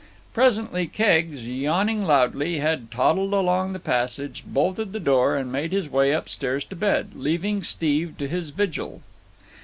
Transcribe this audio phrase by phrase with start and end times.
[0.33, 5.87] Presently Keggs, yawning loudly, had toddled along the passage, bolted the door, and made his
[5.87, 9.03] way upstairs to bed, leaving Steve to his vigil.